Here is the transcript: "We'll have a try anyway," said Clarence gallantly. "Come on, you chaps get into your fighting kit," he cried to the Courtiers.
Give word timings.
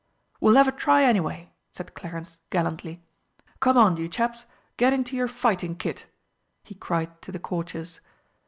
"We'll 0.39 0.55
have 0.55 0.67
a 0.67 0.71
try 0.71 1.03
anyway," 1.03 1.53
said 1.69 1.93
Clarence 1.93 2.39
gallantly. 2.49 3.03
"Come 3.59 3.77
on, 3.77 3.97
you 3.97 4.09
chaps 4.09 4.45
get 4.77 4.93
into 4.93 5.15
your 5.15 5.27
fighting 5.27 5.75
kit," 5.75 6.07
he 6.63 6.73
cried 6.73 7.21
to 7.21 7.31
the 7.31 7.37
Courtiers. 7.37 7.99